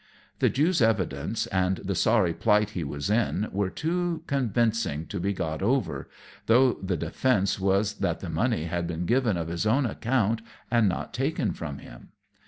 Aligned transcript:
The 0.39 0.49
Jew's 0.49 0.81
evidence, 0.81 1.45
and 1.45 1.77
the 1.77 1.93
sorry 1.93 2.33
plight 2.33 2.71
he 2.71 2.83
was 2.83 3.07
in, 3.11 3.47
were 3.51 3.69
too 3.69 4.23
convincing 4.25 5.05
to 5.05 5.19
be 5.19 5.31
got 5.31 5.61
over, 5.61 6.09
though 6.47 6.73
the 6.81 6.97
defence 6.97 7.59
was 7.59 7.93
that 7.99 8.19
the 8.19 8.29
money 8.31 8.63
had 8.63 8.87
been 8.87 9.05
given 9.05 9.37
of 9.37 9.47
his 9.47 9.67
own 9.67 9.85
account 9.85 10.41
and 10.71 10.89
not 10.89 11.13
taken 11.13 11.53
from 11.53 11.77
him. 11.77 12.13